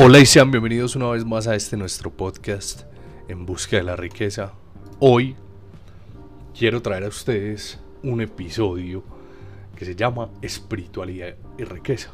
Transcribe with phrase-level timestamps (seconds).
[0.00, 2.82] Hola y sean bienvenidos una vez más a este nuestro podcast
[3.26, 4.52] en busca de la riqueza.
[5.00, 5.34] Hoy
[6.56, 9.02] quiero traer a ustedes un episodio
[9.74, 12.12] que se llama Espiritualidad y Riqueza.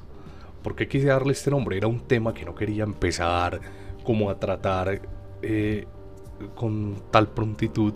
[0.63, 1.77] ¿Por qué quise darle este nombre?
[1.77, 3.61] Era un tema que no quería empezar
[4.03, 5.03] como a tratar
[5.43, 5.87] eh,
[6.55, 7.93] con tal prontitud,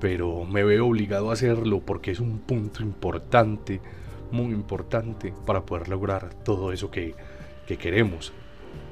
[0.00, 3.80] pero me veo obligado a hacerlo porque es un punto importante,
[4.32, 7.14] muy importante para poder lograr todo eso que,
[7.64, 8.32] que queremos.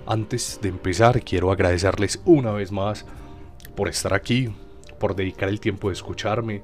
[0.07, 3.05] Antes de empezar, quiero agradecerles una vez más
[3.75, 4.55] por estar aquí,
[4.99, 6.63] por dedicar el tiempo de escucharme.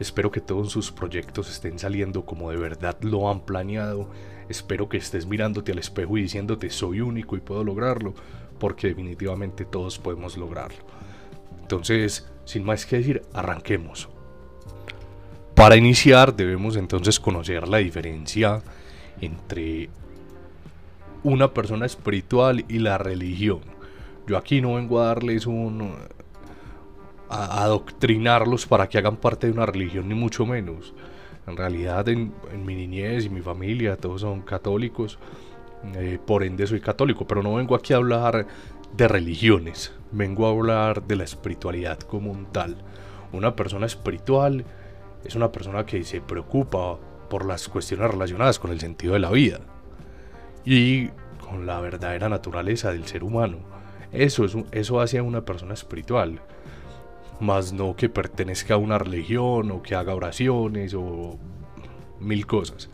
[0.00, 4.10] Espero que todos sus proyectos estén saliendo como de verdad lo han planeado.
[4.48, 8.14] Espero que estés mirándote al espejo y diciéndote soy único y puedo lograrlo,
[8.58, 10.84] porque definitivamente todos podemos lograrlo.
[11.62, 14.08] Entonces, sin más que decir, arranquemos.
[15.54, 18.62] Para iniciar debemos entonces conocer la diferencia
[19.20, 19.90] entre
[21.22, 23.60] una persona espiritual y la religión.
[24.26, 25.94] Yo aquí no vengo a darles un
[27.28, 30.94] a adoctrinarlos para que hagan parte de una religión, ni mucho menos.
[31.46, 32.32] En realidad, en,
[32.64, 35.18] mi niñez y mi familia, todos son católicos,
[35.94, 38.48] eh, por ende soy católico, pero no vengo aquí a hablar
[38.96, 42.76] de religiones, vengo a hablar de la espiritualidad como un tal.
[43.32, 44.64] Una persona espiritual
[45.24, 49.30] es una persona que se preocupa por las cuestiones relacionadas con el sentido de la
[49.30, 49.60] vida
[50.64, 51.08] y
[51.38, 53.58] con la verdadera naturaleza del ser humano.
[54.12, 56.40] Eso, es, eso hace a una persona espiritual
[57.40, 61.38] más no que pertenezca a una religión o que haga oraciones o
[62.20, 62.90] mil cosas.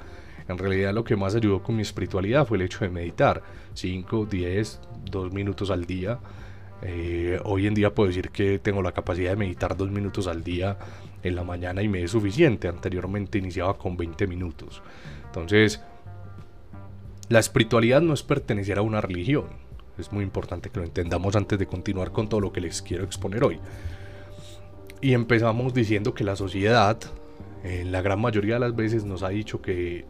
[0.49, 3.43] En realidad lo que más ayudó con mi espiritualidad fue el hecho de meditar
[3.75, 6.21] 5, 10, 2 minutos al día.
[6.83, 10.45] Eh, hoy en día puedo decir que tengo la capacidad de meditar 2 minutos al
[10.45, 10.79] día
[11.23, 12.69] en la mañana y me es suficiente.
[12.69, 14.83] Anteriormente iniciaba con 20 minutos.
[15.27, 15.83] Entonces,
[17.29, 19.47] la espiritualidad no es pertenecer a una religión.
[19.99, 23.05] Es muy importante que lo entendamos antes de continuar con todo lo que les quiero
[23.05, 23.59] exponer hoy.
[25.01, 26.99] Y empezamos diciendo que la sociedad,
[27.65, 30.05] en la gran mayoría de las veces, nos ha dicho que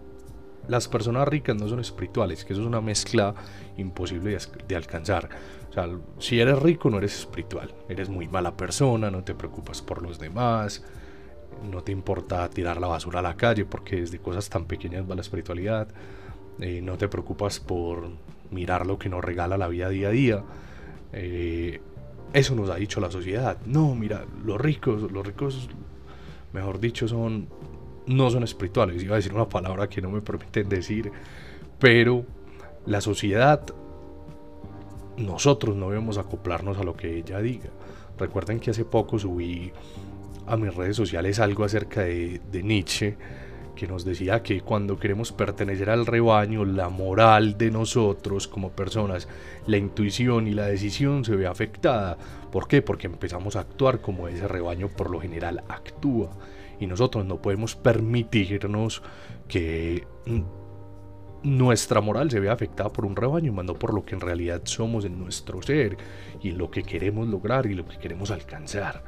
[0.68, 3.34] las personas ricas no son espirituales, que eso es una mezcla
[3.76, 4.36] imposible
[4.66, 5.28] de, alcanzar.
[5.70, 5.88] O sea,
[6.18, 10.18] si eres rico no eres espiritual, eres muy mala persona, no te preocupas por los
[10.18, 10.82] demás,
[11.70, 15.14] no te importa tirar la basura a la calle porque desde cosas tan pequeñas va
[15.14, 15.88] la espiritualidad,
[16.60, 18.08] eh, no te preocupas por
[18.50, 20.44] mirar lo que nos regala la vida día a día.
[21.12, 21.80] Eh,
[22.32, 23.58] eso nos ha dicho la sociedad.
[23.66, 25.68] No, mira, los ricos, los ricos,
[26.52, 27.48] mejor dicho, son
[28.06, 29.02] no son espirituales.
[29.02, 31.10] Iba a decir una palabra que no me permiten decir,
[31.78, 32.24] pero
[32.86, 33.62] la sociedad,
[35.16, 37.70] nosotros no debemos acoplarnos a lo que ella diga.
[38.18, 39.72] Recuerden que hace poco subí
[40.46, 43.16] a mis redes sociales algo acerca de, de Nietzsche
[43.76, 49.28] que nos decía que cuando queremos pertenecer al rebaño, la moral de nosotros como personas,
[49.66, 52.18] la intuición y la decisión se ve afectada.
[52.50, 52.82] ¿Por qué?
[52.82, 56.30] Porque empezamos a actuar como ese rebaño por lo general actúa.
[56.80, 59.02] Y nosotros no podemos permitirnos
[59.46, 60.04] que
[61.42, 64.62] nuestra moral se vea afectada por un rebaño, más no por lo que en realidad
[64.64, 65.96] somos en nuestro ser
[66.42, 69.04] y lo que queremos lograr y lo que queremos alcanzar.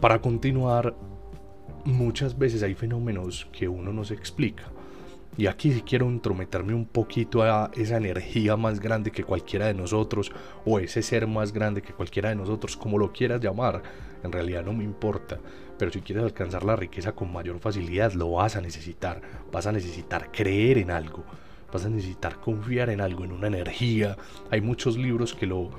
[0.00, 0.94] Para continuar,
[1.84, 4.64] muchas veces hay fenómenos que uno no se explica.
[5.36, 9.74] Y aquí sí quiero intrometerme un poquito a esa energía más grande que cualquiera de
[9.74, 10.30] nosotros,
[10.64, 13.82] o ese ser más grande que cualquiera de nosotros, como lo quieras llamar,
[14.22, 15.40] en realidad no me importa.
[15.76, 19.22] Pero si quieres alcanzar la riqueza con mayor facilidad, lo vas a necesitar.
[19.50, 21.24] Vas a necesitar creer en algo,
[21.72, 24.16] vas a necesitar confiar en algo, en una energía.
[24.52, 25.70] Hay muchos libros que lo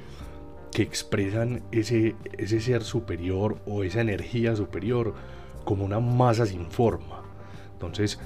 [0.74, 5.14] que expresan ese, ese ser superior o esa energía superior
[5.66, 7.24] como una masa sin forma.
[7.74, 8.20] Entonces,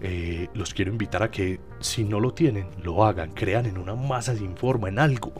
[0.00, 3.94] eh, los quiero invitar a que si no lo tienen, lo hagan, crean en una
[3.94, 5.32] masa sin forma, en algo,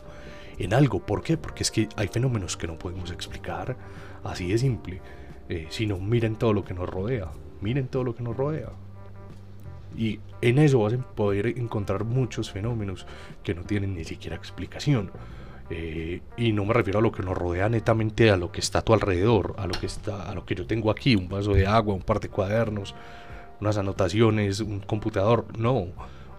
[0.57, 1.05] en algo.
[1.05, 1.37] ¿Por qué?
[1.37, 3.75] Porque es que hay fenómenos que no podemos explicar,
[4.23, 5.01] así de simple.
[5.49, 8.69] Eh, sino miren todo lo que nos rodea, miren todo lo que nos rodea.
[9.97, 13.05] Y en eso vas a poder encontrar muchos fenómenos
[13.43, 15.11] que no tienen ni siquiera explicación.
[15.73, 18.79] Eh, y no me refiero a lo que nos rodea netamente, a lo que está
[18.79, 21.53] a tu alrededor, a lo que está, a lo que yo tengo aquí, un vaso
[21.53, 22.93] de agua, un par de cuadernos,
[23.61, 25.45] unas anotaciones, un computador.
[25.57, 25.77] No,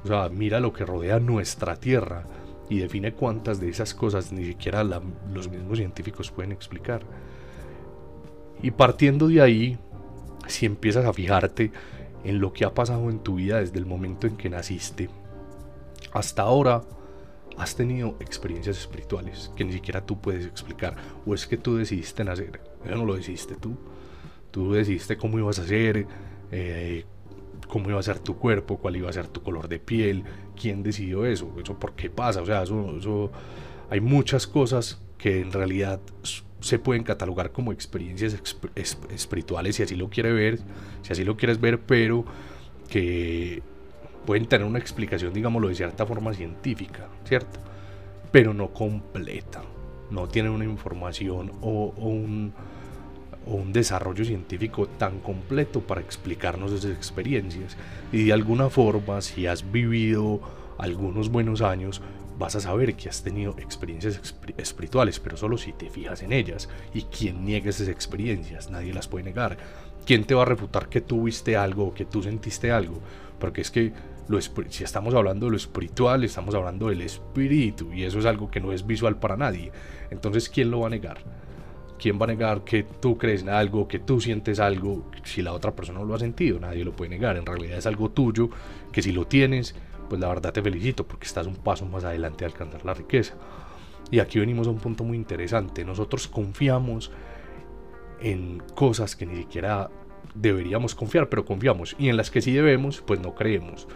[0.05, 2.25] o sea, mira lo que rodea nuestra Tierra
[2.69, 7.03] y define cuántas de esas cosas ni siquiera los mismos científicos pueden explicar.
[8.63, 9.79] Y partiendo de ahí,
[10.47, 11.73] si empiezas a fijarte
[12.23, 15.09] en lo que ha pasado en tu vida desde el momento en que naciste
[16.13, 16.83] hasta ahora,
[17.59, 20.97] has tenido experiencias espirituales que ni siquiera tú puedes explicar.
[21.27, 22.61] O es que tú decidiste nacer.
[22.85, 23.77] Eso no lo decidiste tú.
[24.51, 26.07] Tú decidiste cómo ibas a ser,
[26.51, 27.05] eh,
[27.69, 30.25] cómo iba a ser tu cuerpo, cuál iba a ser tu color de piel,
[30.61, 33.33] quién decidió eso, eso por qué pasa, o sea, eso, eso
[33.89, 36.01] hay muchas cosas que en realidad
[36.61, 38.37] se pueden catalogar como experiencias
[39.11, 40.59] espirituales si así lo quiere ver,
[41.03, 42.25] si así lo quieres ver, pero
[42.89, 43.63] que
[44.25, 47.61] pueden tener una explicación, digámoslo, de cierta forma científica, ¿cierto?
[48.31, 49.63] Pero no completa,
[50.11, 52.53] no tienen una información o, un,
[53.47, 57.77] o un desarrollo científico tan completo para explicarnos esas experiencias.
[58.13, 60.41] Y de alguna forma, si has vivido
[60.79, 62.01] algunos buenos años,
[62.39, 64.21] vas a saber que has tenido experiencias
[64.57, 66.69] espirituales, pero solo si te fijas en ellas.
[66.95, 68.71] ¿Y quién niega esas experiencias?
[68.71, 69.59] Nadie las puede negar.
[70.07, 72.99] ¿Quién te va a refutar que tú viste algo o que tú sentiste algo?
[73.39, 73.93] Porque es que
[74.69, 78.61] si estamos hablando de lo espiritual, estamos hablando del espíritu y eso es algo que
[78.61, 79.73] no es visual para nadie.
[80.11, 81.19] Entonces, ¿quién lo va a negar?
[81.99, 85.53] ¿Quién va a negar que tú crees en algo, que tú sientes algo, si la
[85.53, 86.59] otra persona no lo ha sentido?
[86.59, 87.37] Nadie lo puede negar.
[87.37, 88.51] En realidad es algo tuyo
[88.91, 89.75] que si lo tienes,
[90.09, 93.35] pues la verdad te felicito porque estás un paso más adelante de alcanzar la riqueza.
[94.11, 95.85] Y aquí venimos a un punto muy interesante.
[95.85, 97.11] Nosotros confiamos
[98.21, 99.91] en cosas que ni siquiera
[100.35, 101.97] deberíamos confiar, pero confiamos.
[101.99, 103.87] Y en las que sí debemos, pues no creemos.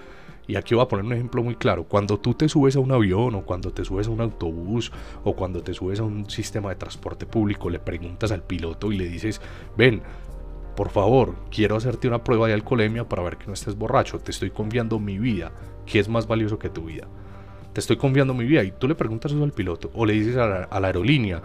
[0.46, 1.84] Y aquí voy a poner un ejemplo muy claro.
[1.84, 4.93] Cuando tú te subes a un avión o cuando te subes a un autobús
[5.25, 8.96] o cuando te subes a un sistema de transporte público, le preguntas al piloto y
[8.96, 9.40] le dices,
[9.76, 10.02] ven,
[10.76, 14.20] por favor, quiero hacerte una prueba de alcoholemia para ver que no estés borracho.
[14.20, 15.50] Te estoy confiando mi vida.
[15.87, 17.08] ¿Qué es más valioso que tu vida?
[17.72, 20.37] Te estoy confiando mi vida y tú le preguntas eso al piloto o le dices
[20.37, 21.43] a la, aerolínea,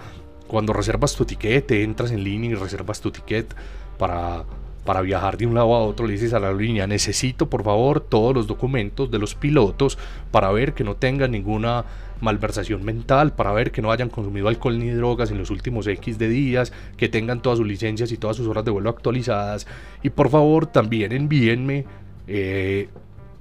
[0.48, 3.54] cuando reservas tu tiquete, entras en línea y reservas tu ticket
[3.98, 4.44] para,
[4.86, 8.00] para viajar de un lado a otro, le dices a la aerolínea, necesito por favor
[8.00, 9.98] todos los documentos de los pilotos
[10.32, 11.86] para ver que no tengan ninguna
[12.20, 16.18] malversación mental, para ver que no hayan consumido alcohol ni drogas en los últimos X
[16.18, 19.68] de días, que tengan todas sus licencias y todas sus horas de vuelo actualizadas.
[20.04, 21.86] Y por favor también envíenme
[22.28, 22.90] eh,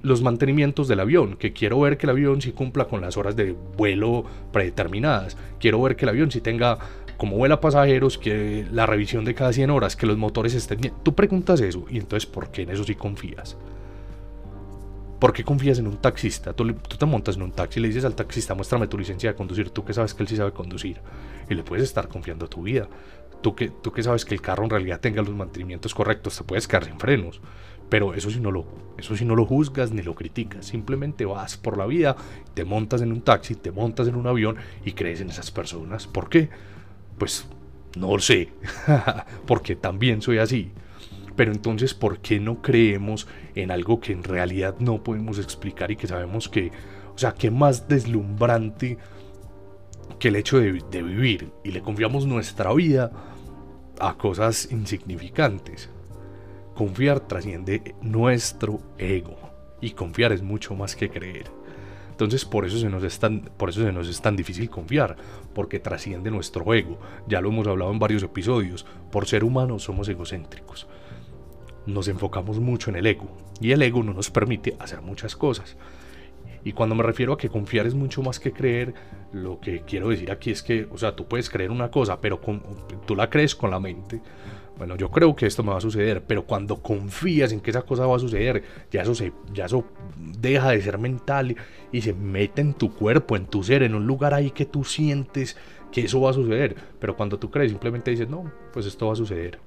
[0.01, 3.35] los mantenimientos del avión, que quiero ver que el avión sí cumpla con las horas
[3.35, 6.77] de vuelo predeterminadas, quiero ver que el avión sí tenga
[7.17, 10.93] como vuela pasajeros, que la revisión de cada 100 horas, que los motores estén bien.
[11.03, 13.57] Tú preguntas eso y entonces ¿por qué en eso sí confías?
[15.21, 16.51] ¿Por qué confías en un taxista?
[16.53, 19.35] Tú, te montas en un taxi y le dices al taxista, muéstrame tu licencia de
[19.35, 20.99] conducir, tú que sabes que él sí sabe conducir.
[21.47, 22.87] Y le puedes estar confiando tu vida.
[23.43, 26.43] Tú que, tú que sabes que el carro en realidad tenga los mantenimientos correctos, te
[26.43, 27.39] puedes quedar sin frenos.
[27.91, 28.63] Pero eso sí no lo,
[28.97, 30.67] eso sí no lo juzgas ni lo criticas.
[30.67, 32.15] Simplemente vas por la vida,
[32.53, 34.55] te montas en un taxi, te montas en un avión
[34.85, 36.07] y crees en esas personas.
[36.07, 36.49] ¿Por qué?
[37.17, 37.45] Pues
[37.97, 38.53] no lo sé.
[39.45, 40.71] Porque también soy así.
[41.35, 45.97] Pero entonces, ¿por qué no creemos en algo que en realidad no podemos explicar y
[45.97, 46.71] que sabemos que,
[47.13, 48.97] o sea, que más deslumbrante
[50.17, 53.11] que el hecho de, de vivir y le confiamos nuestra vida
[53.99, 55.89] a cosas insignificantes?
[56.75, 59.37] Confiar trasciende nuestro ego
[59.81, 61.45] y confiar es mucho más que creer.
[62.11, 65.17] Entonces por eso, se nos es tan, por eso se nos es tan difícil confiar,
[65.55, 66.99] porque trasciende nuestro ego.
[67.27, 68.85] Ya lo hemos hablado en varios episodios.
[69.11, 70.87] Por ser humanos somos egocéntricos.
[71.87, 75.77] Nos enfocamos mucho en el ego y el ego no nos permite hacer muchas cosas.
[76.63, 78.93] Y cuando me refiero a que confiar es mucho más que creer,
[79.33, 82.39] lo que quiero decir aquí es que, o sea, tú puedes creer una cosa, pero
[83.07, 84.21] tú la crees con la mente
[84.77, 87.83] bueno, yo creo que esto me va a suceder, pero cuando confías en que esa
[87.83, 89.85] cosa va a suceder, ya eso, se, ya eso
[90.17, 91.55] deja de ser mental
[91.91, 94.83] y se mete en tu cuerpo, en tu ser, en un lugar ahí que tú
[94.83, 95.57] sientes
[95.91, 96.75] que eso va a suceder.
[96.99, 99.59] Pero cuando tú crees, simplemente dices, no, pues esto va a suceder.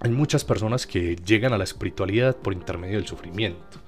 [0.00, 3.78] Hay muchas personas que llegan a la espiritualidad por intermedio del sufrimiento.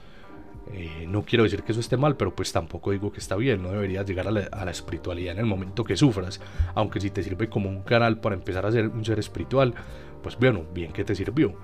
[0.70, 3.62] Eh, no quiero decir que eso esté mal, pero pues tampoco digo que está bien.
[3.62, 6.40] No deberías llegar a la, espiritualidad en el momento que sufras.
[6.74, 9.74] Aunque si te sirve como un canal para empezar a ser un ser espiritual,
[10.22, 11.54] pues bueno, bien que te sirvió.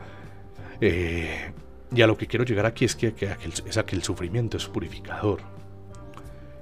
[0.81, 1.53] Eh,
[1.95, 3.15] y a lo que quiero llegar aquí es que,
[3.67, 5.41] es a que el sufrimiento es purificador.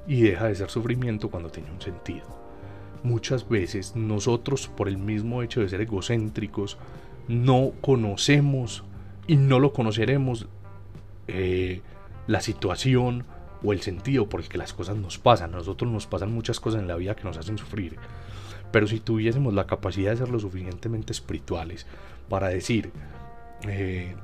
[0.06, 2.26] Y deja de ser sufrimiento cuando tiene un sentido.
[3.02, 6.78] Muchas veces nosotros, por el mismo hecho de ser egocéntricos,
[7.28, 8.84] no conocemos
[9.26, 10.46] y no lo conoceremos.
[11.26, 11.82] Eh,
[12.26, 13.24] la situación
[13.62, 15.54] o el sentido por el que las cosas nos pasan.
[15.54, 17.96] A nosotros nos pasan muchas cosas en la vida que nos hacen sufrir.
[18.70, 21.86] Pero si tuviésemos la capacidad de ser lo suficientemente espirituales
[22.28, 22.92] para decir,
[23.68, 24.14] eh,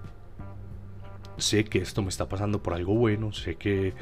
[1.38, 3.94] sé que esto me está pasando por algo bueno, sé que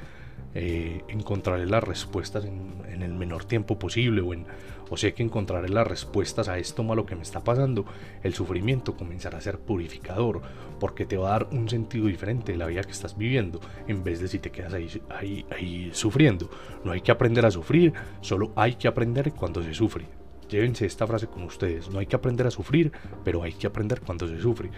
[0.55, 4.47] eh, encontraré las respuestas en, el menor tiempo posible o, en,
[4.91, 7.87] o sé que encontraré las respuestas a esto malo que me está pasando,
[8.23, 10.43] el sufrimiento comenzará a ser purificador
[10.79, 14.03] porque te va a dar un sentido diferente de la vida que estás viviendo en
[14.03, 16.51] vez de si te quedas ahí, ahí, ahí sufriendo.
[16.85, 20.07] No hay que aprender a sufrir, solo hay que aprender cuando se sufre.
[20.49, 21.89] llévense esta frase con ustedes.
[21.91, 22.91] No hay que aprender a sufrir,
[23.25, 24.71] pero hay que aprender cuando se sufre.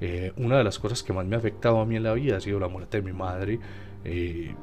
[0.00, 2.36] Eh, una de las cosas que más me ha afectado a mí en la vida
[2.36, 3.58] ha sido la muerte de mi madre.
[4.04, 4.54] Eh,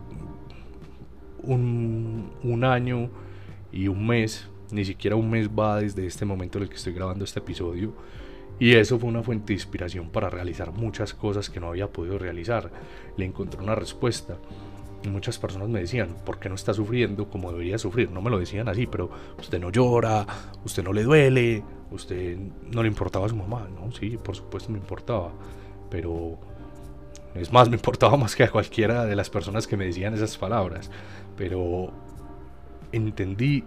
[1.41, 3.09] un, un año
[3.71, 6.93] y un mes, ni siquiera un mes va desde este momento en el que estoy
[6.93, 7.93] grabando este episodio.
[8.59, 12.17] Y eso fue una fuente de inspiración para realizar muchas cosas que no había podido
[12.17, 12.71] realizar.
[13.17, 14.37] Le encontré una respuesta.
[15.09, 18.09] Muchas personas me decían, ¿por qué no está sufriendo como debería sufrir?
[18.09, 20.25] No me lo decían así, pero usted no llora,
[20.63, 22.37] usted no le duele, usted
[22.71, 23.67] no le importaba a su mamá.
[23.69, 25.31] No, sí, por supuesto me importaba.
[25.89, 26.39] Pero
[27.35, 30.37] es más, me importaba más que a cualquiera de las personas que me decían esas
[30.37, 30.89] palabras.
[31.35, 31.91] Pero
[32.91, 33.65] entendí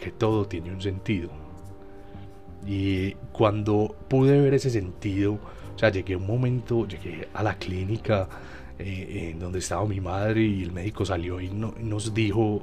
[0.00, 1.28] que todo tiene un sentido.
[2.66, 7.56] Y cuando pude ver ese sentido, o sea, llegué a un momento, llegué a la
[7.56, 8.28] clínica
[8.78, 12.62] eh, en donde estaba mi madre y el médico salió y, nos dijo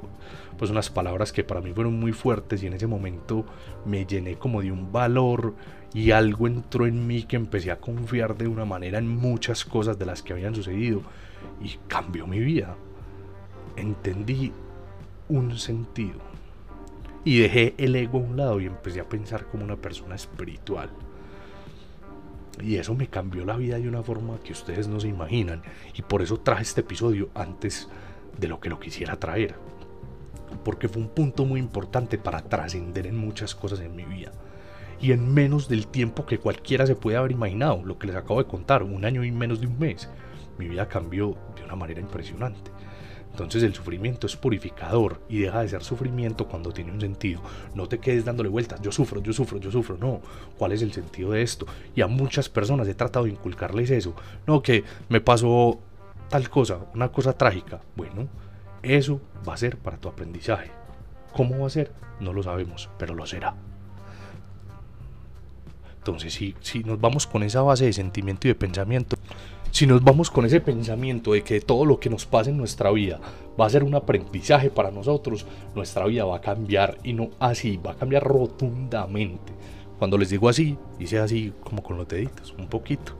[0.58, 3.46] pues unas palabras que para mí fueron muy fuertes y en ese momento
[3.86, 5.54] me llené como de un valor
[5.94, 9.96] y algo entró en mí que empecé a confiar de una manera en muchas cosas
[9.96, 11.02] de las que habían sucedido
[11.62, 12.76] y cambió mi vida.
[13.76, 14.52] Entendí
[15.28, 16.27] un sentido
[17.24, 20.90] y dejé el ego a un lado y empecé a pensar como una persona espiritual.
[22.62, 25.62] Y eso me cambió la vida de una forma que ustedes no se imaginan.
[25.94, 27.88] Y por eso traje este episodio antes
[28.36, 29.54] de lo que lo quisiera traer.
[30.64, 34.32] Porque fue un punto muy importante para trascender en muchas cosas en mi vida.
[35.00, 38.42] Y en menos del tiempo que cualquiera se puede haber imaginado, lo que les acabo
[38.42, 40.08] de contar, un año y menos de un mes,
[40.58, 42.72] mi vida cambió de una manera impresionante.
[43.30, 47.40] Entonces el sufrimiento es purificador y deja de ser sufrimiento cuando tiene un sentido.
[47.74, 49.96] No te quedes dándole vueltas, yo sufro, yo sufro, yo sufro.
[49.96, 50.20] No,
[50.56, 51.66] ¿cuál es el sentido de esto?
[51.94, 54.14] Y a muchas personas he tratado de inculcarles eso.
[54.46, 55.78] No, que me pasó
[56.28, 57.80] tal cosa, una cosa trágica.
[57.96, 58.28] Bueno,
[58.82, 60.70] eso va a ser para tu aprendizaje.
[61.32, 61.92] ¿Cómo va a ser?
[62.20, 63.54] No lo sabemos, pero lo será.
[65.98, 69.16] Entonces, si, si nos vamos con esa base de sentimiento y de pensamiento,
[69.70, 72.90] si nos vamos con ese pensamiento de que todo lo que nos pasa en nuestra
[72.90, 73.20] vida
[73.58, 77.76] va a ser un aprendizaje para nosotros, nuestra vida va a cambiar y no así,
[77.76, 79.52] va a cambiar rotundamente.
[79.98, 83.12] Cuando les digo así, hice así como con los deditos, un poquito.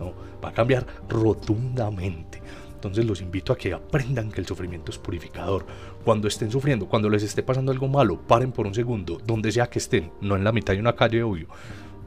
[0.00, 0.12] ¿no?
[0.42, 2.42] Va a cambiar rotundamente.
[2.74, 5.66] Entonces los invito a que aprendan que el sufrimiento es purificador.
[6.04, 9.68] Cuando estén sufriendo, cuando les esté pasando algo malo, paren por un segundo, donde sea
[9.68, 11.46] que estén, no en la mitad de una calle, obvio.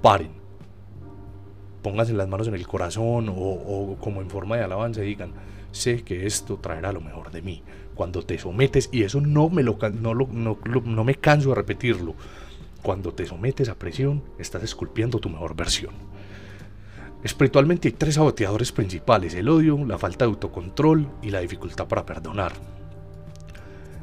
[0.02, 0.32] Paren,
[1.86, 5.34] pónganse las manos en el corazón o, como en forma de alabanza digan,
[5.72, 7.62] sé que esto traerá lo mejor de mí.
[7.94, 12.16] Cuando te sometes, y eso no me, lo, no, no, no me canso de repetirlo,
[12.82, 15.94] cuando te sometes a presión, estás esculpiendo tu mejor versión.
[17.24, 22.04] Espiritualmente hay tres saboteadores principales, el odio, la falta de autocontrol y la dificultad para
[22.04, 22.54] perdonar.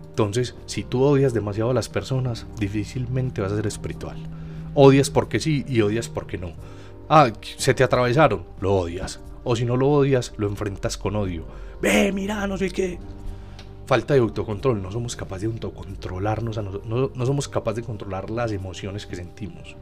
[0.08, 4.18] Entonces, si tú odias demasiado a las personas, difícilmente vas a ser espiritual.
[4.72, 6.52] Odias porque sí y odias porque no.
[7.08, 9.20] Ah, se te atravesaron, lo odias.
[9.44, 11.44] O si no lo odias, lo enfrentas con odio.
[11.80, 12.98] Ve, mira, no sé qué.
[13.86, 18.52] Falta de autocontrol, no somos capaces de autocontrolarnos, no, no, somos capaces de controlar las
[18.52, 19.76] emociones que sentimos.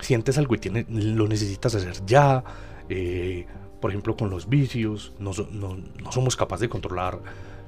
[0.00, 2.44] Sientes algo y tiene, lo necesitas hacer ya.
[2.88, 3.46] Eh,
[3.80, 7.20] por ejemplo, con los vicios, no, no somos capaces de controlar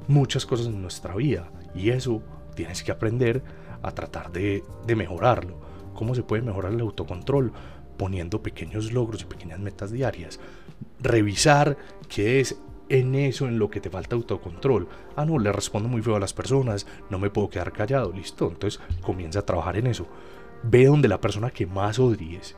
[0.09, 1.51] muchas cosas en nuestra vida.
[1.75, 2.23] Y eso
[2.55, 3.43] tienes que aprender
[3.83, 5.59] a tratar de, de mejorarlo.
[5.95, 7.53] ¿Cómo se puede mejorar el autocontrol?
[7.97, 10.41] Poniendo pequeños logros y pequeñas metas diarias.
[11.01, 11.77] Revisar
[12.09, 14.89] qué es en eso en lo que te falta autocontrol.
[15.17, 18.49] Ah, no, le respondo muy feo a las personas, no me puedo quedar callado, listo.
[18.49, 20.07] Entonces comienza a trabajar en eso.
[20.63, 22.57] Ve donde la persona que más odies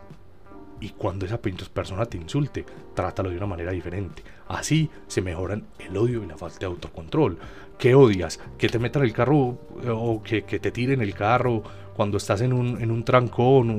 [0.80, 2.64] y cuando esa persona te insulte,
[2.94, 4.22] trátalo de una manera diferente.
[4.46, 7.38] Así se mejoran el odio y la falta de autocontrol.
[7.78, 8.40] ¿Qué odias?
[8.56, 11.62] Que te metan el carro o que, que te tiren el carro
[11.98, 13.74] cuando estás en un, en un trancón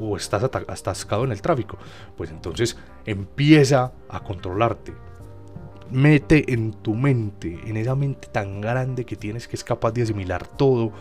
[0.00, 1.76] o, estás atascado en el tráfico.
[2.16, 4.92] Pues entonces empieza a controlarte.
[5.90, 10.02] Mete en tu mente, en esa mente tan grande que tienes que es capaz de
[10.02, 10.92] asimilar todo,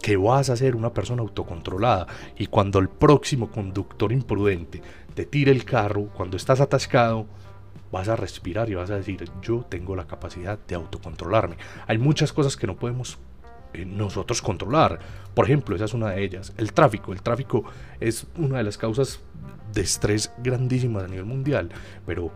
[0.00, 2.06] que vas a ser una persona autocontrolada.
[2.38, 4.82] Y cuando el próximo conductor imprudente
[5.16, 7.26] te tire el carro, cuando estás atascado,
[7.90, 11.56] vas a respirar y vas a decir, yo tengo la capacidad de autocontrolarme.
[11.88, 13.18] Hay muchas cosas que no podemos
[13.86, 14.98] nosotros controlar.
[15.34, 16.52] Por ejemplo, esa es una de ellas.
[16.56, 17.12] El tráfico.
[17.12, 17.64] El tráfico
[18.00, 19.20] es una de las causas
[19.72, 21.70] de estrés grandísimas a nivel mundial.
[22.06, 22.30] Pero,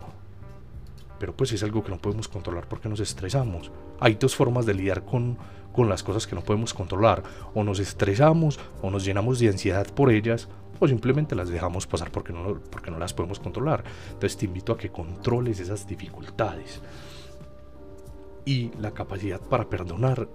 [1.19, 3.71] pero pues es algo que no podemos controlar porque nos estresamos.
[3.99, 5.37] Hay dos formas de lidiar con,
[5.73, 7.23] con las cosas que no podemos controlar.
[7.53, 10.47] O nos estresamos o nos llenamos de ansiedad por ellas
[10.79, 13.83] o simplemente las dejamos pasar porque no, porque no las podemos controlar.
[14.07, 16.81] Entonces te invito a que controles esas dificultades.
[18.45, 20.27] Y la capacidad para perdonar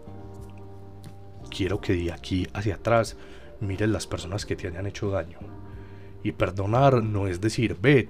[1.50, 3.16] quiero que de aquí hacia atrás
[3.61, 5.38] mires las personas que te hayan hecho daño.
[6.23, 8.09] Y perdonar no es decir, ve,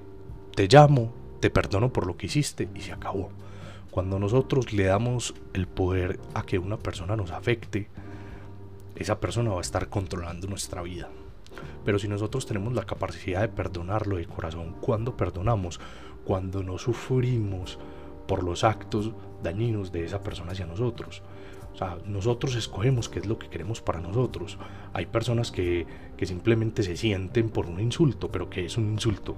[0.54, 3.30] te llamo, te perdono por lo que hiciste y se acabó.
[3.90, 7.88] Cuando nosotros le damos el poder a que una persona nos afecte,
[8.94, 11.08] esa persona va a estar controlando nuestra vida.
[11.84, 15.80] Pero si nosotros tenemos la capacidad de perdonarlo de corazón, cuando perdonamos,
[16.24, 17.78] cuando no sufrimos
[18.26, 21.22] por los actos dañinos de esa persona hacia nosotros.
[21.74, 24.58] O sea, nosotros escogemos qué es lo que queremos para nosotros.
[24.92, 25.86] Hay personas que,
[26.20, 29.36] que simplemente se sienten por un insulto, pero ¿qué es un insulto?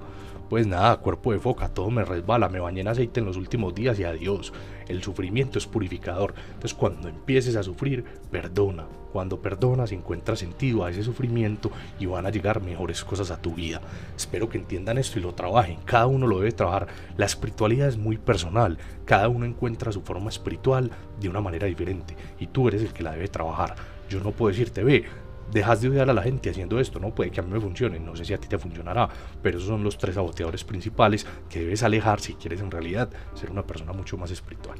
[0.50, 3.72] Pues nada, cuerpo de foca, todo me resbala, me bañé en aceite en los últimos
[3.72, 4.52] días y adiós.
[4.88, 6.34] El sufrimiento es purificador.
[6.48, 8.84] Entonces cuando empieces a sufrir, perdona.
[9.12, 11.70] Cuando perdonas, encuentras sentido a ese sufrimiento
[12.00, 13.80] y van a llegar mejores cosas a tu vida.
[14.16, 15.78] Espero que entiendan esto y lo trabajen.
[15.84, 16.88] Cada uno lo debe trabajar.
[17.16, 18.76] La espiritualidad es muy personal.
[19.04, 23.04] Cada uno encuentra su forma espiritual de una manera diferente y tú eres el que
[23.04, 23.76] la debe trabajar.
[24.10, 25.04] Yo no puedo decirte, ve,
[25.52, 27.14] dejas de odiar a la gente haciendo esto, ¿no?
[27.14, 29.08] Puede que a mí me funcione, no sé si a ti te funcionará,
[29.42, 33.50] pero esos son los tres saboteadores principales que debes alejar si quieres en realidad ser
[33.50, 34.78] una persona mucho más espiritual.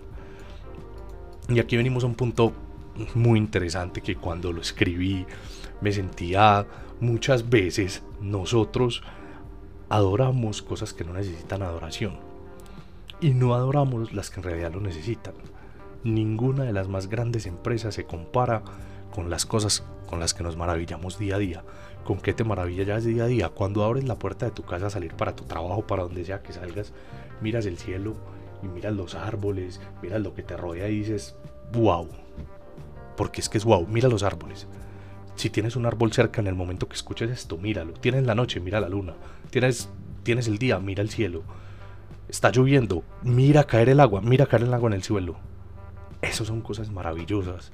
[1.49, 2.53] Y aquí venimos a un punto
[3.15, 5.27] muy interesante que cuando lo escribí
[5.81, 6.67] me sentía
[7.01, 9.03] muchas veces nosotros
[9.89, 12.19] adoramos cosas que no necesitan adoración
[13.21, 15.35] y no adoramos las que en realidad lo necesitan.
[16.05, 18.63] Ninguna de las más grandes empresas se compara
[19.13, 21.65] con las cosas con las que nos maravillamos día a día.
[22.05, 23.49] ¿Con qué te maravillas día a día?
[23.49, 26.43] Cuando abres la puerta de tu casa a salir para tu trabajo, para donde sea
[26.43, 26.93] que salgas,
[27.41, 28.15] miras el cielo
[28.63, 31.35] y miras los árboles, miras lo que te rodea y dices,
[31.73, 32.09] wow.
[33.17, 34.67] Porque es que es wow, mira los árboles.
[35.37, 37.95] Si tienes un árbol cerca en el momento que escuches esto, míralo.
[37.95, 39.15] Tienes la noche, mira la luna.
[39.49, 39.89] Tienes,
[40.25, 41.43] tienes el día, mira el cielo.
[42.29, 45.37] Está lloviendo, mira caer el agua, mira caer el agua en el suelo.
[46.21, 47.73] Esas son cosas maravillosas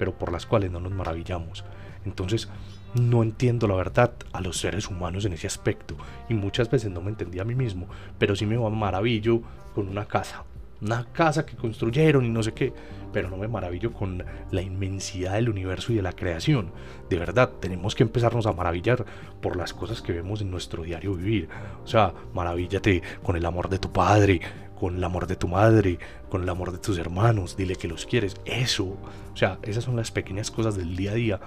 [0.00, 1.62] pero por las cuales no nos maravillamos.
[2.06, 2.48] Entonces,
[2.94, 5.94] no entiendo la verdad a los seres humanos en ese aspecto
[6.26, 7.86] y muchas veces no me entendí a mí mismo,
[8.18, 9.42] pero sí me maravillo
[9.74, 10.44] con una casa,
[10.80, 12.72] una casa que construyeron y no sé qué,
[13.12, 16.72] pero no me maravillo con la inmensidad del universo y de la creación.
[17.10, 19.04] De verdad, tenemos que empezarnos a maravillar
[19.42, 21.50] por las cosas que vemos en nuestro diario vivir.
[21.84, 24.40] O sea, maravíllate con el amor de tu padre,
[24.80, 25.98] con el amor de tu madre,
[26.30, 28.34] con el amor de tus hermanos, dile que los quieres.
[28.46, 31.40] Eso, o sea, esas son las pequeñas cosas del día a día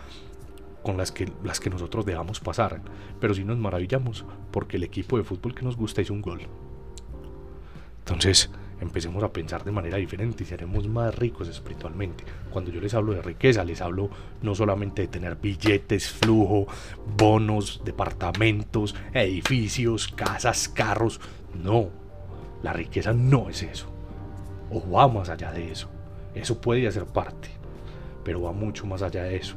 [0.83, 2.81] con las que, las que nosotros dejamos pasar.
[3.19, 6.41] Pero sí nos maravillamos porque el equipo de fútbol que nos gusta hizo un gol.
[7.97, 12.23] Entonces, empecemos a pensar de manera diferente y seremos más ricos espiritualmente.
[12.51, 14.11] Cuando yo les hablo de riqueza, les hablo
[14.43, 16.67] no solamente de tener billetes, flujo,
[17.17, 21.19] bonos, departamentos, edificios, casas, carros.
[21.55, 22.02] No,
[22.63, 23.87] la riqueza no es eso.
[24.71, 25.89] O va más allá de eso.
[26.33, 27.49] Eso puede ser parte.
[28.23, 29.55] Pero va mucho más allá de eso.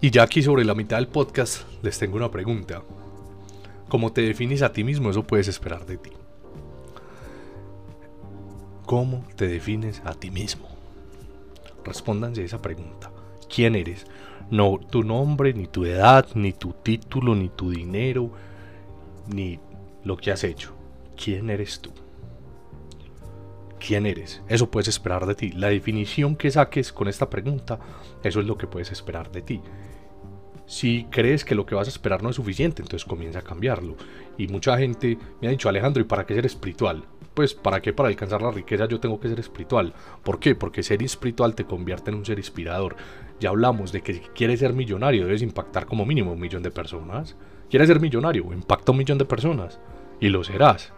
[0.00, 2.82] Y ya aquí sobre la mitad del podcast les tengo una pregunta.
[3.88, 6.10] Como te defines a ti mismo, eso puedes esperar de ti.
[8.84, 10.68] ¿Cómo te defines a ti mismo?
[11.84, 13.10] Respóndanse esa pregunta.
[13.52, 14.06] ¿Quién eres?
[14.50, 18.30] No tu nombre, ni tu edad, ni tu título, ni tu dinero,
[19.26, 19.58] ni
[20.06, 20.72] lo que has hecho.
[21.16, 21.90] ¿Quién eres tú?
[23.84, 24.40] ¿Quién eres?
[24.48, 25.50] Eso puedes esperar de ti.
[25.50, 27.80] La definición que saques con esta pregunta,
[28.22, 29.60] eso es lo que puedes esperar de ti.
[30.64, 33.96] Si crees que lo que vas a esperar no es suficiente, entonces comienza a cambiarlo.
[34.38, 37.04] Y mucha gente me ha dicho, Alejandro, ¿y para qué ser espiritual?
[37.34, 37.92] Pues, ¿para qué?
[37.92, 39.92] Para alcanzar la riqueza yo tengo que ser espiritual.
[40.22, 40.54] ¿Por qué?
[40.54, 42.96] Porque ser espiritual te convierte en un ser inspirador.
[43.40, 46.70] Ya hablamos de que si quieres ser millonario debes impactar como mínimo un millón de
[46.70, 47.36] personas.
[47.68, 48.52] ¿Quieres ser millonario?
[48.52, 49.80] Impacta un millón de personas
[50.20, 50.92] y lo serás.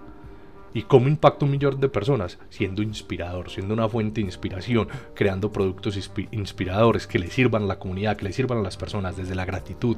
[0.74, 2.38] ¿Y cómo impacta un millón de personas?
[2.50, 5.98] Siendo inspirador, siendo una fuente de inspiración, creando productos
[6.30, 9.46] inspiradores que le sirvan a la comunidad, que le sirvan a las personas desde la
[9.46, 9.96] gratitud,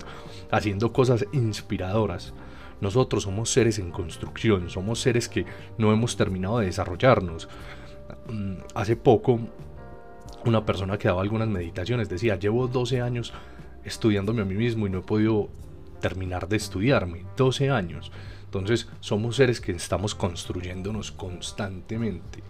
[0.51, 2.33] haciendo cosas inspiradoras.
[2.81, 5.45] Nosotros somos seres en construcción, somos seres que
[5.77, 7.49] no hemos terminado de desarrollarnos.
[8.29, 9.41] Mm, hace poco,
[10.45, 13.35] una persona que daba algunas meditaciones decía, llevo 12 años
[13.85, 15.49] estudiándome a mí mismo y no he podido
[16.01, 17.27] terminar de estudiarme.
[17.37, 18.11] 12 años.
[18.51, 22.43] Entonces somos seres que estamos construyéndonos constantemente.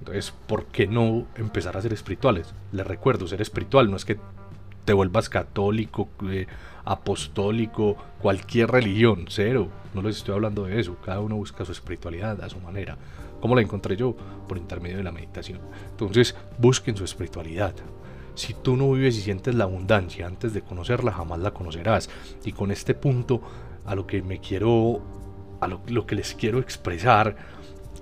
[0.00, 2.52] Entonces, ¿por qué no empezar a ser espirituales?
[2.72, 4.18] Les recuerdo, ser espiritual no es que
[4.84, 6.46] te vuelvas católico, eh,
[6.84, 9.68] apostólico, cualquier religión, cero.
[9.94, 10.98] No les estoy hablando de eso.
[11.02, 12.98] Cada uno busca su espiritualidad a su manera.
[13.40, 14.14] ¿Cómo la encontré yo?
[14.46, 15.60] Por intermedio de la meditación.
[15.90, 17.74] Entonces, busquen su espiritualidad.
[18.34, 22.10] Si tú no vives y sientes la abundancia antes de conocerla, jamás la conocerás.
[22.44, 23.40] Y con este punto
[23.86, 25.00] a lo que me quiero,
[25.60, 27.36] a lo, que les quiero expresar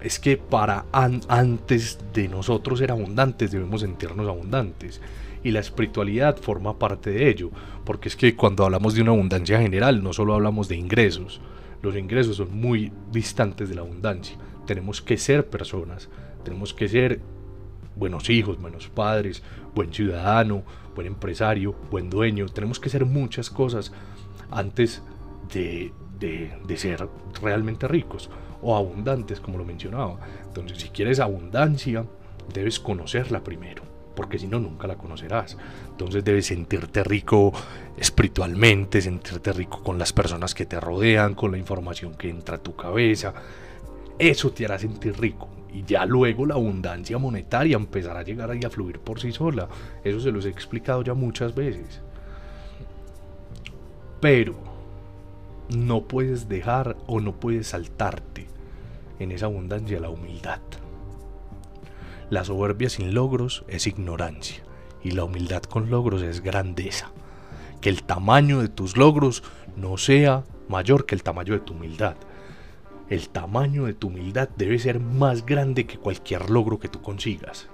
[0.00, 5.00] es que para antes de nosotros ser abundantes debemos sentirnos abundantes.
[5.42, 7.50] y la espiritualidad forma parte de ello,
[7.84, 11.38] porque es que cuando hablamos de una abundancia general no solo hablamos de ingresos,
[11.82, 14.38] los ingresos son muy distantes de la abundancia.
[14.66, 16.08] Tenemos que ser personas,
[16.44, 17.20] tenemos que ser
[17.94, 19.42] buenos hijos, buenos padres,
[19.74, 20.62] buen ciudadano,
[20.94, 22.46] buen empresario, buen dueño.
[22.46, 23.92] Tenemos que ser muchas cosas
[24.50, 25.02] antes
[25.52, 27.08] de, de, ser
[27.40, 28.30] realmente ricos
[28.62, 30.18] o abundantes, como lo mencionaba.
[30.46, 32.04] Entonces, si quieres abundancia,
[32.52, 33.82] debes conocerla primero,
[34.14, 35.56] porque si no, nunca la conocerás.
[35.90, 37.52] Entonces debes sentirte rico
[37.96, 42.62] espiritualmente, sentirte rico con las personas que te rodean, con la información que entra a
[42.62, 43.34] tu cabeza.
[44.18, 45.48] Eso te hará sentir rico.
[45.72, 49.68] Y ya luego la abundancia monetaria empezará a llegar ahí a fluir por sí sola.
[50.04, 52.00] Eso se los he explicado ya muchas veces.
[54.20, 54.73] Pero
[55.68, 58.48] no puedes dejar o no puedes saltarte
[59.18, 60.60] en esa abundancia la humildad.
[62.30, 64.62] La soberbia sin logros es ignorancia
[65.02, 67.12] y la humildad con logros es grandeza.
[67.80, 69.42] Que el tamaño de tus logros
[69.76, 72.16] no sea mayor que el tamaño de tu humildad
[73.10, 77.68] el tamaño de tu humildad debe ser más grande que cualquier logro que tú consigas.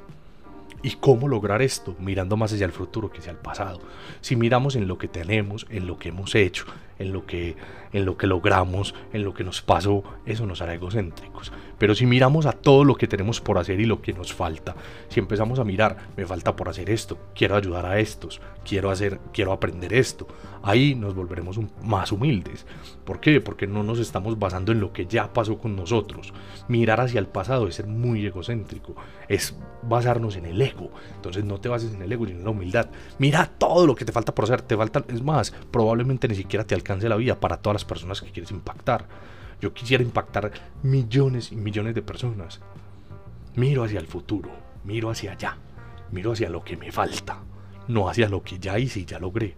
[0.83, 1.95] ¿Y cómo lograr esto?
[1.99, 3.81] Mirando más hacia el futuro que hacia el pasado.
[4.21, 6.65] Si miramos en lo que tenemos, en lo que hemos hecho,
[6.99, 7.57] en lo que,
[7.93, 11.53] en lo que logramos, en lo que nos pasó, eso nos hará egocéntricos.
[11.81, 14.77] Pero si miramos a todo lo que tenemos por hacer y lo que nos falta,
[15.09, 19.19] si empezamos a mirar, me falta por hacer esto, quiero ayudar a estos, quiero hacer,
[19.33, 20.29] quiero aprender esto,
[20.63, 22.67] ahí nos volveremos más humildes.
[23.07, 23.41] ¿Por qué?
[23.41, 26.35] Porque no nos estamos basando en lo que ya pasó con nosotros.
[26.69, 28.95] Mirar hacia el pasado es ser muy egocéntrico,
[29.27, 30.91] es basarnos en el ego.
[31.17, 32.91] Entonces no te bases en el ego, sino en la humildad.
[33.19, 36.67] Mira todo lo que te falta por hacer, te falta, es más, probablemente ni siquiera
[36.67, 39.07] te alcance la vida para todas las personas que quieres impactar.
[39.61, 42.61] Yo quisiera impactar millones y millones de personas.
[43.55, 44.51] Miro hacia el futuro,
[44.85, 45.59] miro hacia allá,
[46.11, 47.41] miro hacia lo que me falta,
[47.89, 49.57] no hacia lo que ya hice y ya logré.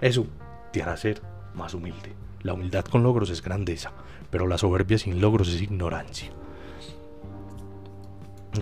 [0.00, 0.26] Eso
[0.72, 1.22] te hará ser
[1.54, 2.14] más humilde.
[2.42, 3.92] La humildad con logros es grandeza,
[4.30, 6.30] pero la soberbia sin logros es ignorancia.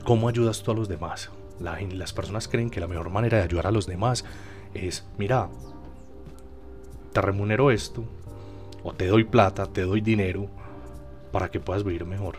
[0.04, 1.30] ¿Cómo ayudas tú a los demás?
[1.61, 4.24] las personas creen que la mejor manera de ayudar a los demás
[4.74, 5.48] es, mira,
[7.12, 8.04] te remunero esto,
[8.85, 10.49] o te doy plata, te doy dinero
[11.33, 12.37] para que puedas vivir mejor.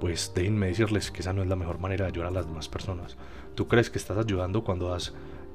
[0.00, 2.68] Pues déjenme decirles que esa no es la mejor manera de ayudar a las demás
[2.68, 3.16] personas.
[3.54, 5.12] Tú crees que estás ayudando cuando das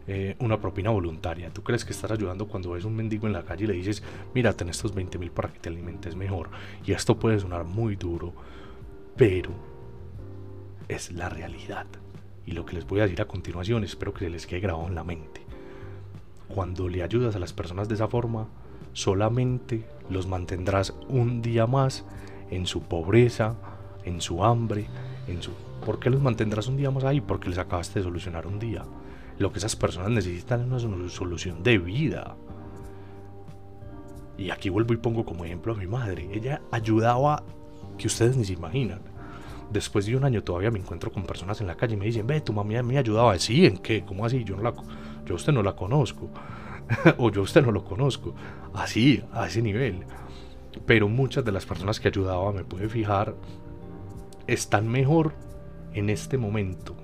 [0.07, 1.51] eh, una propina voluntaria.
[1.51, 4.03] Tú crees que estás ayudando cuando ves un mendigo en la calle y le dices,
[4.33, 6.49] mira, ten estos 20 mil para que te alimentes mejor.
[6.85, 8.33] Y esto puede sonar muy duro,
[9.15, 9.51] pero
[10.87, 11.85] es la realidad.
[12.45, 14.87] Y lo que les voy a decir a continuación, espero que se les quede grabado
[14.87, 15.45] en la mente.
[16.47, 18.49] Cuando le ayudas a las personas de esa forma,
[18.99, 22.03] solamente los mantendrás un día más
[22.51, 23.55] en su pobreza,
[24.03, 24.87] en su hambre,
[25.27, 25.51] en su...
[25.85, 27.21] ¿Por qué los mantendrás un día más ahí?
[27.21, 28.83] Porque les acabaste de solucionar un día.
[29.37, 32.35] Lo que esas personas necesitan es una solución de vida.
[34.37, 36.29] Y aquí vuelvo y pongo como ejemplo a mi madre.
[36.33, 37.43] Ella ayudaba
[37.97, 38.99] que ustedes ni se imaginan.
[39.71, 42.27] Después de un año todavía me encuentro con personas en la calle y me dicen,
[42.27, 43.37] ve, tu mamá me ayudaba.
[43.39, 44.03] Sí, ¿en qué?
[44.03, 44.43] ¿Cómo así?
[44.43, 44.73] Yo no la...
[45.25, 46.29] Yo a usted no la conozco.
[47.17, 48.35] o yo usted no lo conozco.
[48.73, 50.05] Así, a ese nivel.
[50.85, 53.35] Pero muchas de las personas que ayudaba, me puede fijar,
[54.47, 55.33] están mejor
[55.93, 56.95] en este momento,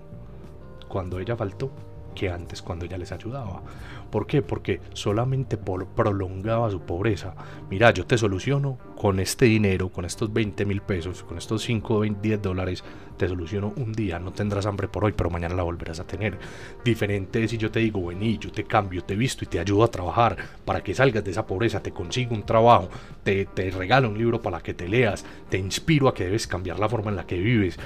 [0.88, 1.72] cuando ella faltó,
[2.16, 3.62] que antes cuando ella les ayudaba.
[4.10, 4.42] ¿Por qué?
[4.42, 7.36] Porque solamente por prolongaba su pobreza.
[7.70, 11.96] Mira, yo te soluciono con este dinero, con estos 20 mil pesos, con estos 5
[11.96, 12.84] o 10 dólares,
[13.18, 14.20] te soluciono un día.
[14.20, 16.38] No tendrás hambre por hoy, pero mañana la volverás a tener.
[16.84, 19.84] Diferente es si yo te digo, vení, yo te cambio, te visto y te ayudo
[19.84, 22.90] a trabajar para que salgas de esa pobreza, te consigo un trabajo,
[23.24, 26.80] te, te regalo un libro para que te leas, te inspiro a que debes cambiar
[26.80, 27.78] la forma en la que vives.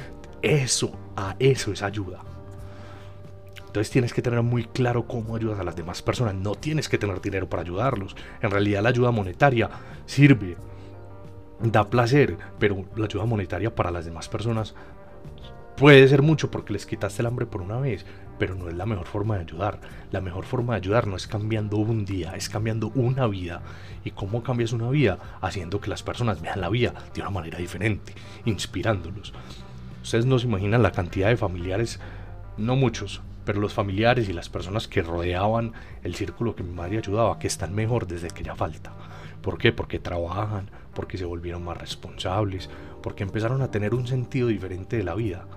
[0.42, 2.24] Eso, a eso es ayuda.
[3.70, 6.34] Entonces tienes que tener muy claro cómo ayudas a las demás personas.
[6.34, 8.16] No tienes que tener dinero para ayudarlos.
[8.42, 9.70] En realidad la ayuda monetaria
[10.08, 10.58] sirve,
[11.62, 14.74] da placer, pero la ayuda monetaria para las demás personas
[15.78, 18.08] puede ser mucho porque les quitaste el hambre por una vez,
[18.40, 19.80] pero no es la mejor forma de ayudar.
[20.10, 23.62] La mejor forma de ayudar no es cambiando un día, es cambiando una vida.
[24.04, 25.20] ¿Y cómo cambias una vida?
[25.42, 29.32] Haciendo que las personas vean la vida de una manera diferente, inspirándolos.
[30.02, 32.00] Ustedes no se imaginan la cantidad de familiares,
[32.58, 35.74] no muchos, pero los familiares y las personas que rodeaban
[36.04, 38.94] el círculo que mi madre ayudaba, que están mejor desde que ya falta.
[39.42, 39.72] ¿Por qué?
[39.72, 42.70] Porque trabajan, porque se volvieron más responsables,
[43.02, 45.48] porque empezaron a tener un sentido diferente de la vida.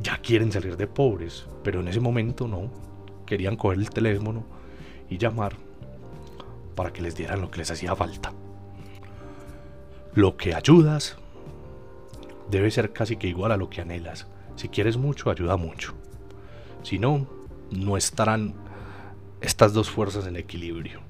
[0.00, 2.70] Ya quieren salir de pobres, pero en ese momento no.
[3.26, 4.44] Querían coger el teléfono
[5.08, 5.56] y llamar
[6.74, 8.32] para que les dieran lo que les hacía falta.
[10.14, 11.16] Lo que ayudas
[12.50, 14.26] debe ser casi que igual a lo que anhelas.
[14.56, 15.94] Si quieres mucho, ayuda mucho.
[16.84, 17.26] Si no,
[17.70, 18.54] no estarán
[19.40, 21.00] estas dos fuerzas en equilibrio.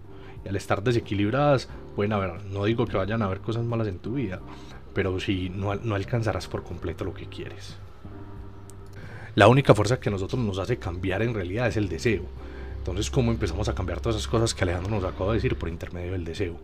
[0.45, 3.99] Y al estar desequilibradas, pueden haber, no digo que vayan a haber cosas malas en
[3.99, 4.41] tu vida,
[4.95, 7.77] pero si no, no alcanzarás por completo lo que quieres.
[9.35, 12.23] La única fuerza que a nosotros nos hace cambiar en realidad es el deseo.
[12.79, 15.69] Entonces, ¿cómo empezamos a cambiar todas esas cosas que Alejandro nos acaba de decir por
[15.69, 16.57] intermedio del deseo?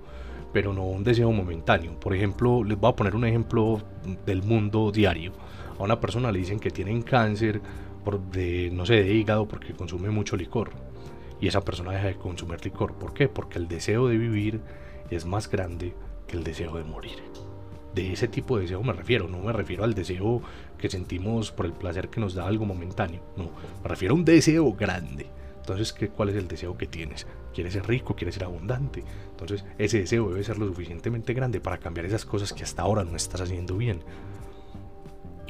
[0.52, 1.98] Pero no un deseo momentáneo.
[1.98, 3.82] Por ejemplo, les voy a poner un ejemplo
[4.24, 5.32] del mundo diario.
[5.78, 7.60] A una persona le dicen que tiene cáncer
[8.04, 10.70] por de, no sé, de hígado porque consume mucho licor.
[11.40, 12.94] Y esa persona deja de consumir licor.
[12.94, 13.28] ¿Por qué?
[13.28, 14.60] Porque el deseo de vivir
[15.10, 15.94] es más grande
[16.26, 17.18] que el deseo de morir
[17.94, 20.42] de ese tipo de deseo me refiero, no me refiero al deseo
[20.78, 23.50] que sentimos por el placer que nos da algo momentáneo, no,
[23.82, 25.26] me refiero a un deseo grande.
[25.58, 27.26] Entonces, ¿qué, ¿cuál es el deseo que tienes?
[27.54, 28.16] ¿Quieres ser rico?
[28.16, 29.04] ¿Quieres ser abundante?
[29.30, 33.04] Entonces, ese deseo debe ser lo suficientemente grande para cambiar esas cosas que hasta ahora
[33.04, 34.00] no estás haciendo bien.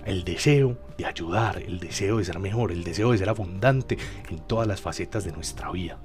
[0.05, 3.99] El deseo de ayudar, el deseo de ser mejor, el deseo de ser abundante
[4.31, 5.99] en todas las facetas de nuestra vida.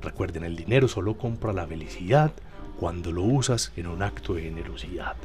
[0.00, 2.32] Recuerden, el dinero solo compra la felicidad
[2.78, 5.16] cuando lo usas en un acto de generosidad.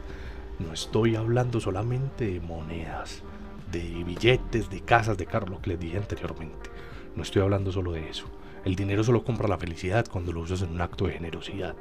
[0.59, 3.23] No estoy hablando solamente de monedas,
[3.71, 6.69] de billetes, de casas, de carros, lo que les dije anteriormente.
[7.15, 8.25] No estoy hablando solo de eso.
[8.65, 11.75] El dinero solo compra la felicidad cuando lo usas en un acto de generosidad.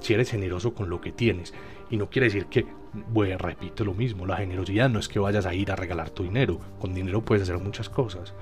[0.00, 1.54] Si eres generoso con lo que tienes,
[1.90, 2.66] y no quiere decir que,
[3.38, 6.58] repito lo mismo, la generosidad no es que vayas a ir a regalar tu dinero.
[6.78, 8.34] Con dinero puedes hacer muchas cosas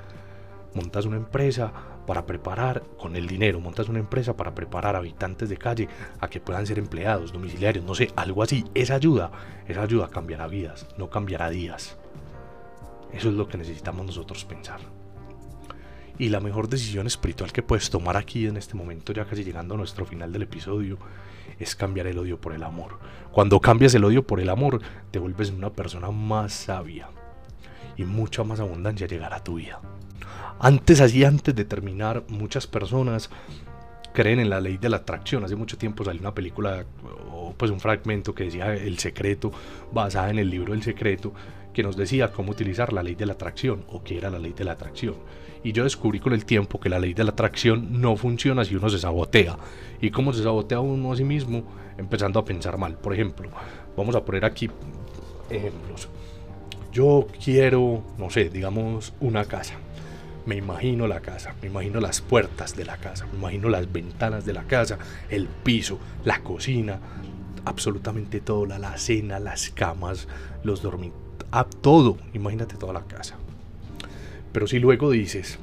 [0.77, 1.73] montas una empresa
[2.07, 5.89] para preparar, con el dinero, montas una empresa para preparar habitantes de calle
[6.21, 8.65] a que puedan ser empleados, domiciliarios, no sé, algo así.
[8.75, 9.33] Esa ayuda,
[9.67, 11.97] esa ayuda cambiará vidas, no cambiará días.
[13.13, 14.81] Eso es lo que necesitamos nosotros pensar.
[16.19, 19.75] Y la mejor decisión espiritual que puedes tomar aquí en este momento, ya casi llegando
[19.75, 20.99] a nuestro final del episodio,
[21.59, 22.99] es cambiar el odio por el amor.
[23.33, 27.09] Cuando cambias el odio por el amor, te vuelves una persona más sabia
[27.97, 29.81] y mucha más abundancia llegará a tu vida.
[30.59, 33.31] Antes, así antes de terminar, muchas personas
[34.13, 35.45] creen en la ley de la atracción.
[35.45, 36.87] Hace mucho tiempo salió una película,
[37.31, 39.53] o pues un fragmento que decía El secreto,
[39.93, 41.35] basada en el libro El secreto,
[41.77, 44.55] que nos decía cómo utilizar la ley de la atracción o qué era la ley
[44.55, 45.17] de la atracción.
[45.63, 48.77] Y yo descubrí con el tiempo que la ley de la atracción no funciona si
[48.77, 49.59] uno se sabotea.
[50.01, 51.65] ¿Y cómo se sabotea uno a sí mismo?
[51.99, 52.97] Empezando a pensar mal.
[52.97, 53.51] Por ejemplo,
[53.95, 54.71] vamos a poner aquí
[55.51, 56.09] ejemplos.
[56.95, 59.75] Yo quiero, no sé, digamos una casa
[60.47, 64.47] me imagino la casa, me imagino las puertas de la casa, me imagino las ventanas
[64.47, 64.97] de la casa,
[65.29, 67.01] el piso, la cocina,
[67.65, 70.29] absolutamente todo, la alacena, las camas,
[70.63, 71.26] los dormitorios,
[71.81, 73.37] todo, imagínate toda la casa.
[74.53, 75.59] Pero si luego dices,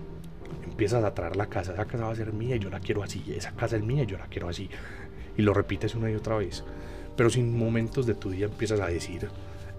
[0.63, 3.23] empiezas a traer la casa, esa casa va a ser mía yo la quiero así,
[3.35, 4.69] esa casa es mía yo la quiero así,
[5.37, 6.63] y lo repites una y otra vez,
[7.15, 9.29] pero sin momentos de tu día empiezas a decir,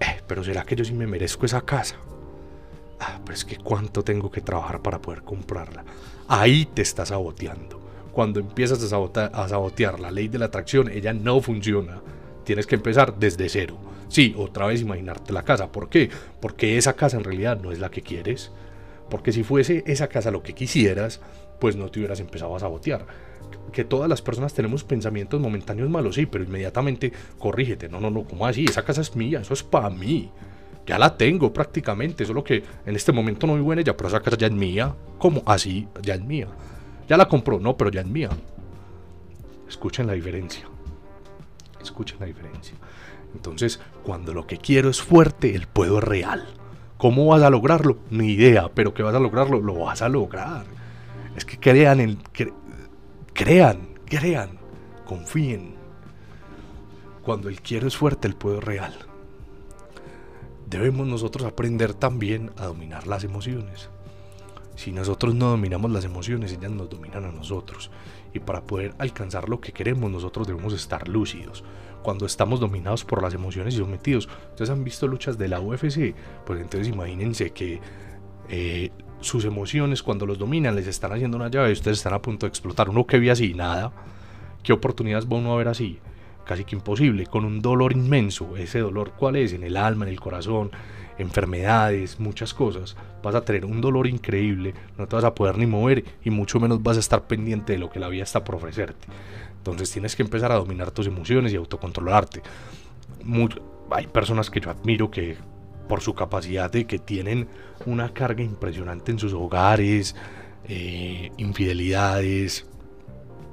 [0.00, 1.96] eh, pero ¿será que yo sí me merezco esa casa?
[3.00, 5.84] Ah, pero es que cuánto tengo que trabajar para poder comprarla.
[6.28, 7.80] Ahí te estás saboteando.
[8.12, 12.00] Cuando empiezas a sabotear, a sabotear la ley de la atracción, ella no funciona.
[12.44, 13.76] Tienes que empezar desde cero.
[14.08, 15.72] Sí, otra vez imaginarte la casa.
[15.72, 16.10] ¿Por qué?
[16.40, 18.52] Porque esa casa en realidad no es la que quieres.
[19.10, 21.20] Porque si fuese esa casa lo que quisieras,
[21.60, 23.06] pues no te hubieras empezado a sabotear.
[23.72, 27.88] Que todas las personas tenemos pensamientos momentáneos malos, sí, pero inmediatamente corrígete.
[27.88, 28.64] No, no, no, ¿cómo así?
[28.64, 30.30] Esa casa es mía, eso es para mí
[30.86, 34.20] ya la tengo prácticamente, solo que en este momento no vivo en ella, pero esa
[34.20, 34.94] casa ya es mía.
[35.18, 35.42] ¿Cómo?
[35.46, 36.48] Así, ya es mía.
[37.08, 38.30] Ya la compró, no, pero ya es mía.
[39.68, 40.68] Escuchen la diferencia.
[41.84, 42.76] Escuchen la diferencia.
[43.34, 46.46] Entonces, cuando lo que quiero es fuerte, el puedo es real.
[46.98, 47.98] ¿Cómo vas a lograrlo?
[48.10, 50.64] Ni idea, pero que vas a lograrlo, lo vas a lograr.
[51.36, 52.18] Es que crean, en,
[53.32, 54.58] crean, crean,
[55.04, 55.74] confíen.
[57.22, 58.94] Cuando el quiero es fuerte, el puedo es real
[60.74, 63.90] debemos nosotros aprender también a dominar las emociones.
[64.74, 67.92] Si nosotros no dominamos las emociones, ellas nos dominan a nosotros.
[68.34, 71.64] Y para poder alcanzar lo que queremos, nosotros debemos estar lúcidos.
[72.02, 76.14] Cuando estamos dominados por las emociones y sometidos, ustedes han visto luchas de la UFC,
[76.44, 77.80] pues entonces imagínense que
[78.50, 82.20] eh, sus emociones cuando los dominan les están haciendo una llave y ustedes están a
[82.20, 82.90] punto de explotar.
[82.90, 83.92] Uno que ve así, nada.
[84.62, 85.98] ¿Qué oportunidades va uno a ver así?
[86.44, 88.56] casi que imposible, con un dolor inmenso.
[88.56, 89.52] Ese dolor, ¿cuál es?
[89.52, 90.70] En el alma, en el corazón,
[91.18, 92.96] enfermedades, muchas cosas.
[93.22, 96.60] Vas a tener un dolor increíble, no te vas a poder ni mover y mucho
[96.60, 99.06] menos vas a estar pendiente de lo que la vida está por ofrecerte.
[99.56, 102.42] Entonces tienes que empezar a dominar tus emociones y autocontrolarte.
[103.90, 105.36] hay personas que yo admiro que
[105.88, 107.48] por su capacidad de que tienen
[107.86, 110.16] una carga impresionante en sus hogares,
[110.66, 112.66] eh, infidelidades,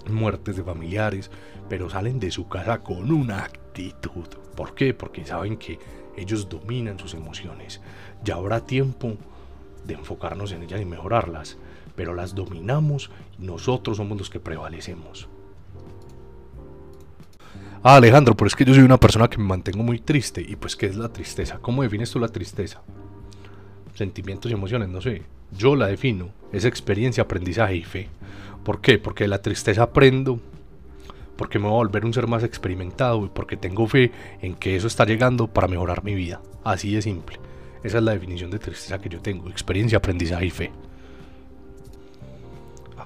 [0.10, 1.30] muertes de familiares,
[1.69, 4.28] pero salen de su casa con una actitud.
[4.56, 4.93] ¿Por qué?
[4.93, 5.80] Porque saben que
[6.17, 7.82] ellos dominan sus emociones.
[8.24, 9.17] Ya habrá tiempo
[9.86, 11.58] de enfocarnos en ellas y mejorarlas.
[11.95, 15.28] pero las dominamos y nosotros somos los que prevalecemos.
[17.84, 20.43] Ah, Alejandro, pero es que yo soy una persona que me mantengo muy triste.
[20.47, 21.60] ¿Y pues qué es la tristeza?
[21.60, 22.82] ¿Cómo defines tú la tristeza?
[23.95, 25.24] Sentimientos y emociones, no sé.
[25.52, 26.30] Yo la defino.
[26.52, 28.08] Es experiencia, aprendizaje y fe.
[28.63, 29.00] ¿Por qué?
[29.00, 30.39] Porque de la tristeza aprendo.
[31.41, 34.12] Porque me voy a volver un ser más experimentado y porque tengo fe
[34.43, 36.39] en que eso está llegando para mejorar mi vida.
[36.63, 37.39] Así de simple.
[37.84, 39.49] Esa es la definición de tristeza que yo tengo.
[39.49, 40.71] Experiencia, aprendizaje y fe.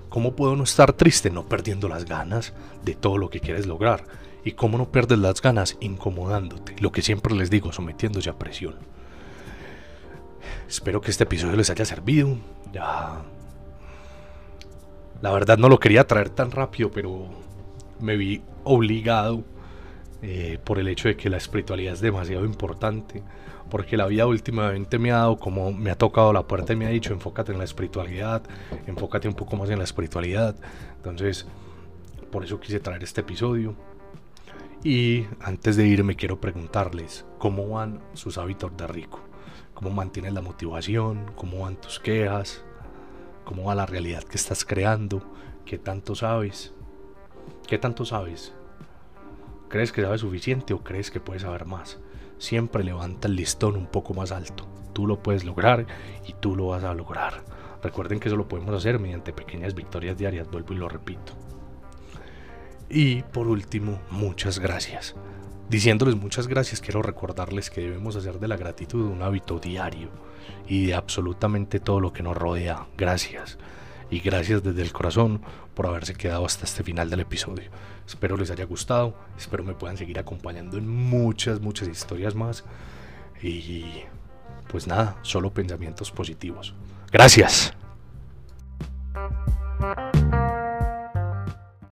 [0.10, 1.30] ¿Cómo puedo no estar triste?
[1.30, 2.52] No perdiendo las ganas
[2.84, 4.04] de todo lo que quieres lograr
[4.44, 5.78] ¿Y cómo no pierdes las ganas?
[5.80, 6.76] Incomodándote.
[6.82, 8.76] Lo que siempre les digo, sometiéndose a presión.
[10.68, 12.36] Espero que este episodio les haya servido.
[12.74, 13.22] Ya.
[15.22, 17.45] La verdad no lo quería traer tan rápido, pero
[18.00, 19.44] me vi obligado
[20.22, 23.24] eh, por el hecho de que la espiritualidad es demasiado importante.
[23.70, 26.86] Porque la vida últimamente me ha dado como me ha tocado la puerta y me
[26.86, 28.44] ha dicho enfócate en la espiritualidad,
[28.86, 30.56] enfócate un poco más en la espiritualidad.
[30.98, 31.48] Entonces,
[32.32, 33.76] por eso quise traer este episodio.
[34.84, 39.20] Y antes de irme quiero preguntarles cómo van sus hábitos de rico,
[39.74, 42.64] cómo mantienes la motivación, cómo van tus quejas,
[43.46, 45.24] cómo va la realidad que estás creando,
[45.66, 46.72] qué tanto sabes,
[47.68, 48.54] qué tanto sabes.
[49.70, 52.00] ¿Crees que sabes suficiente o crees que puedes saber más?
[52.38, 54.68] Siempre levanta el listón un poco más alto.
[54.94, 55.86] Tú lo puedes lograr
[56.26, 57.44] y tú lo vas a lograr.
[57.84, 61.34] Recuerden que eso lo podemos hacer mediante pequeñas victorias diarias, vuelvo y lo repito.
[62.90, 65.16] Y por último, muchas gracias.
[65.70, 70.10] Diciéndoles muchas gracias, quiero recordarles que debemos hacer de la gratitud un hábito diario
[70.68, 72.88] y de absolutamente todo lo que nos rodea.
[72.98, 73.58] Gracias.
[74.16, 75.42] Y gracias desde el corazón
[75.74, 77.70] por haberse quedado hasta este final del episodio.
[78.08, 82.64] Espero les haya gustado, espero me puedan seguir acompañando en muchas, muchas historias más.
[83.44, 83.84] Y
[84.70, 86.74] pues nada, solo pensamientos positivos.
[87.12, 87.74] Gracias.